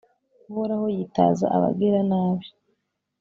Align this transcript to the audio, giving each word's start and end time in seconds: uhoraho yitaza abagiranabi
uhoraho 0.49 0.85
yitaza 0.97 1.45
abagiranabi 1.55 2.47